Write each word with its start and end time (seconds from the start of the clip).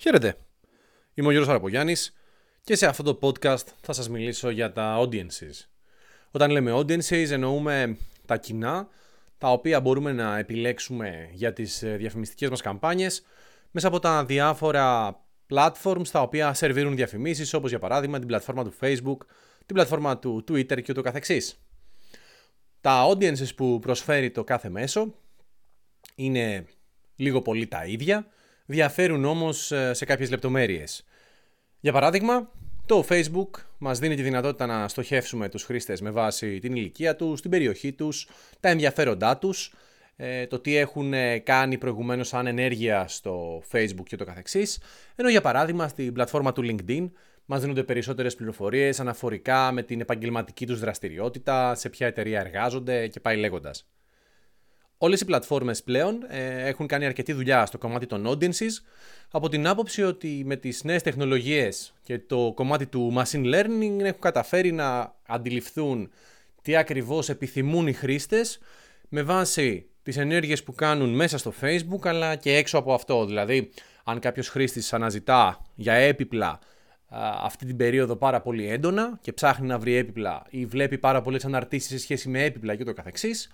Χαίρετε. 0.00 0.36
Είμαι 1.14 1.28
ο 1.28 1.30
Γιώργος 1.30 1.52
Αραπογιάννης 1.52 2.12
και 2.62 2.76
σε 2.76 2.86
αυτό 2.86 3.02
το 3.02 3.18
podcast 3.22 3.64
θα 3.80 3.92
σας 3.92 4.08
μιλήσω 4.08 4.50
για 4.50 4.72
τα 4.72 4.98
audiences. 5.00 5.66
Όταν 6.30 6.50
λέμε 6.50 6.72
audiences 6.74 7.30
εννοούμε 7.30 7.96
τα 8.26 8.36
κοινά 8.36 8.88
τα 9.38 9.48
οποία 9.52 9.80
μπορούμε 9.80 10.12
να 10.12 10.38
επιλέξουμε 10.38 11.30
για 11.32 11.52
τις 11.52 11.82
ε, 11.82 11.96
διαφημιστικές 11.96 12.48
μας 12.48 12.60
καμπάνιες 12.60 13.22
μέσα 13.70 13.88
από 13.88 13.98
τα 13.98 14.24
διάφορα 14.24 15.20
platforms 15.54 16.08
τα 16.12 16.20
οποία 16.22 16.54
σερβίρουν 16.54 16.96
διαφημίσεις 16.96 17.54
όπως 17.54 17.70
για 17.70 17.78
παράδειγμα 17.78 18.18
την 18.18 18.26
πλατφόρμα 18.26 18.64
του 18.64 18.74
Facebook, 18.80 19.18
την 19.66 19.74
πλατφόρμα 19.74 20.18
του 20.18 20.44
Twitter 20.48 20.82
και 20.82 20.90
ούτω 20.92 21.02
καθεξής. 21.02 21.60
Τα 22.80 23.06
audiences 23.08 23.54
που 23.56 23.78
προσφέρει 23.78 24.30
το 24.30 24.44
κάθε 24.44 24.68
μέσο 24.68 25.14
είναι 26.14 26.66
λίγο 27.16 27.42
πολύ 27.42 27.66
τα 27.66 27.84
ίδια 27.86 28.30
διαφέρουν 28.70 29.24
όμως 29.24 29.72
ε, 29.72 29.94
σε 29.94 30.04
κάποιες 30.04 30.30
λεπτομέρειες. 30.30 31.04
Για 31.80 31.92
παράδειγμα, 31.92 32.50
το 32.86 33.04
Facebook 33.08 33.50
μας 33.78 33.98
δίνει 33.98 34.14
τη 34.16 34.22
δυνατότητα 34.22 34.66
να 34.66 34.88
στοχεύσουμε 34.88 35.48
τους 35.48 35.64
χρήστες 35.64 36.00
με 36.00 36.10
βάση 36.10 36.58
την 36.58 36.74
ηλικία 36.74 37.16
τους, 37.16 37.40
την 37.40 37.50
περιοχή 37.50 37.92
τους, 37.92 38.28
τα 38.60 38.68
ενδιαφέροντά 38.68 39.38
τους, 39.38 39.74
ε, 40.16 40.46
το 40.46 40.58
τι 40.58 40.76
έχουν 40.76 41.12
ε, 41.12 41.38
κάνει 41.38 41.78
προηγουμένως 41.78 42.28
σαν 42.28 42.46
ενέργεια 42.46 43.08
στο 43.08 43.62
Facebook 43.72 44.04
και 44.04 44.16
το 44.16 44.24
καθεξής, 44.24 44.80
ενώ 45.14 45.28
για 45.28 45.40
παράδειγμα 45.40 45.88
στην 45.88 46.12
πλατφόρμα 46.12 46.52
του 46.52 46.62
LinkedIn 46.64 47.10
μας 47.44 47.60
δίνονται 47.60 47.82
περισσότερες 47.82 48.34
πληροφορίες 48.34 49.00
αναφορικά 49.00 49.72
με 49.72 49.82
την 49.82 50.00
επαγγελματική 50.00 50.66
τους 50.66 50.80
δραστηριότητα, 50.80 51.74
σε 51.74 51.88
ποια 51.88 52.06
εταιρεία 52.06 52.40
εργάζονται 52.40 53.08
και 53.08 53.20
πάει 53.20 53.36
λέγοντας. 53.36 53.88
Όλες 55.02 55.20
οι 55.20 55.24
πλατφόρμες 55.24 55.82
πλέον 55.82 56.24
ε, 56.28 56.68
έχουν 56.68 56.86
κάνει 56.86 57.06
αρκετή 57.06 57.32
δουλειά 57.32 57.66
στο 57.66 57.78
κομμάτι 57.78 58.06
των 58.06 58.26
audiences 58.28 58.82
από 59.30 59.48
την 59.48 59.66
άποψη 59.66 60.02
ότι 60.02 60.42
με 60.46 60.56
τις 60.56 60.84
νέες 60.84 61.02
τεχνολογίες 61.02 61.94
και 62.02 62.18
το 62.18 62.52
κομμάτι 62.54 62.86
του 62.86 63.14
machine 63.16 63.54
learning 63.54 63.98
έχουν 64.00 64.20
καταφέρει 64.20 64.72
να 64.72 65.14
αντιληφθούν 65.26 66.10
τι 66.62 66.76
ακριβώς 66.76 67.28
επιθυμούν 67.28 67.86
οι 67.86 67.92
χρήστες 67.92 68.58
με 69.08 69.22
βάση 69.22 69.86
τις 70.02 70.16
ενέργειες 70.16 70.62
που 70.62 70.74
κάνουν 70.74 71.14
μέσα 71.14 71.38
στο 71.38 71.52
facebook 71.60 72.02
αλλά 72.06 72.36
και 72.36 72.56
έξω 72.56 72.78
από 72.78 72.94
αυτό. 72.94 73.26
Δηλαδή, 73.26 73.70
αν 74.04 74.18
κάποιος 74.18 74.48
χρήστης 74.48 74.92
αναζητά 74.92 75.66
για 75.74 75.92
έπιπλα 75.92 76.58
αυτή 77.42 77.66
την 77.66 77.76
περίοδο 77.76 78.16
πάρα 78.16 78.40
πολύ 78.40 78.68
έντονα 78.68 79.18
και 79.20 79.32
ψάχνει 79.32 79.66
να 79.66 79.78
βρει 79.78 79.94
έπιπλα 79.94 80.42
ή 80.50 80.66
βλέπει 80.66 80.98
πάρα 80.98 81.20
πολλές 81.20 81.44
αναρτήσεις 81.44 81.90
σε 81.90 81.98
σχέση 81.98 82.28
με 82.28 82.44
έπιπλα 82.44 82.74
και 82.74 82.84
το 82.84 82.92
καθεξής, 82.92 83.50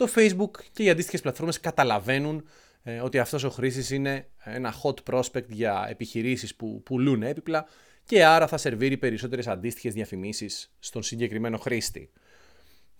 το 0.00 0.08
Facebook 0.14 0.50
και 0.72 0.82
οι 0.82 0.90
αντίστοιχες 0.90 1.20
πλατφόρμες 1.20 1.60
καταλαβαίνουν 1.60 2.48
ε, 2.82 3.00
ότι 3.00 3.18
αυτός 3.18 3.44
ο 3.44 3.50
χρήστης 3.50 3.90
είναι 3.90 4.28
ένα 4.44 4.74
hot 4.82 4.94
prospect 5.12 5.48
για 5.48 5.86
επιχειρήσεις 5.88 6.54
που 6.54 6.82
πουλούν 6.82 7.22
έπιπλα 7.22 7.66
και 8.04 8.24
άρα 8.24 8.46
θα 8.46 8.56
σερβίρει 8.56 8.96
περισσότερες 8.96 9.46
αντίστοιχες 9.46 9.94
διαφημίσεις 9.94 10.72
στον 10.78 11.02
συγκεκριμένο 11.02 11.58
χρήστη. 11.58 12.10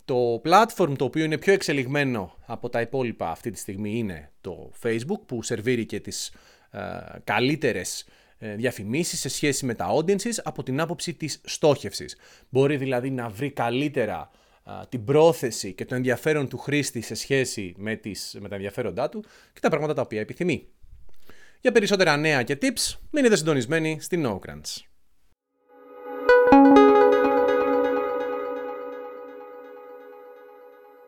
Το 0.04 0.42
platform 0.44 0.92
το 0.96 1.04
οποίο 1.04 1.24
είναι 1.24 1.38
πιο 1.38 1.52
εξελιγμένο 1.52 2.36
από 2.46 2.68
τα 2.68 2.80
υπόλοιπα 2.80 3.30
αυτή 3.30 3.50
τη 3.50 3.58
στιγμή 3.58 3.98
είναι 3.98 4.32
το 4.40 4.72
Facebook 4.82 5.20
που 5.26 5.42
σερβίρει 5.42 5.86
και 5.86 6.00
τις 6.00 6.32
ε, 6.70 6.80
καλύτερες 7.24 8.06
ε, 8.38 8.54
διαφημίσεις 8.54 9.20
σε 9.20 9.28
σχέση 9.28 9.66
με 9.66 9.74
τα 9.74 9.86
audiences 9.96 10.38
από 10.44 10.62
την 10.62 10.80
άποψη 10.80 11.14
της 11.14 11.40
στόχευσης. 11.44 12.16
Μπορεί 12.48 12.76
δηλαδή 12.76 13.10
να 13.10 13.28
βρει 13.28 13.50
καλύτερα 13.50 14.30
την 14.88 15.04
πρόθεση 15.04 15.72
και 15.72 15.84
το 15.84 15.94
ενδιαφέρον 15.94 16.48
του 16.48 16.58
χρήστη 16.58 17.00
σε 17.00 17.14
σχέση 17.14 17.74
με, 17.76 17.96
τις, 17.96 18.36
με 18.40 18.48
τα 18.48 18.54
ενδιαφέροντά 18.54 19.08
του 19.08 19.24
και 19.52 19.60
τα 19.60 19.68
πράγματα 19.68 19.94
τα 19.94 20.02
οποία 20.02 20.20
επιθυμεί. 20.20 20.66
Για 21.60 21.72
περισσότερα 21.72 22.16
νέα 22.16 22.42
και 22.42 22.58
tips, 22.62 22.98
μείνετε 23.10 23.36
συντονισμένοι 23.36 23.98
στην 24.00 24.26
NoCrunch. 24.26 24.89